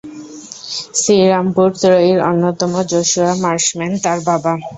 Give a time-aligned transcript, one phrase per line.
[0.95, 4.51] শ্রীরামপুর ত্রয়ীর অন্যতম Joshua Marshman তার বাবা।